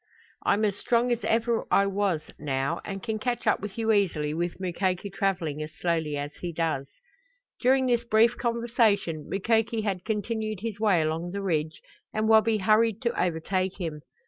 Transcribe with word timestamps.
I'm 0.43 0.65
as 0.65 0.77
strong 0.77 1.11
as 1.11 1.23
I 1.23 1.27
ever 1.27 1.63
was 1.87 2.23
now, 2.39 2.81
and 2.83 3.03
can 3.03 3.19
catch 3.19 3.45
up 3.45 3.59
with 3.59 3.77
you 3.77 3.91
easily 3.91 4.33
with 4.33 4.59
Mukoki 4.59 5.11
traveling 5.11 5.61
as 5.61 5.73
slowly 5.77 6.17
as 6.17 6.33
he 6.37 6.51
does." 6.51 6.87
During 7.61 7.85
this 7.85 8.03
brief 8.03 8.35
conversation 8.35 9.29
Mukoki 9.29 9.81
had 9.83 10.03
continued 10.03 10.61
his 10.61 10.79
way 10.79 11.03
along 11.03 11.29
the 11.29 11.41
ridge 11.43 11.83
and 12.15 12.27
Wabi 12.27 12.57
hurried 12.57 12.99
to 13.03 13.21
overtake 13.23 13.77
him. 13.79 14.01